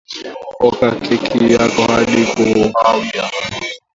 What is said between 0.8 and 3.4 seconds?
keki yako hadi kahawia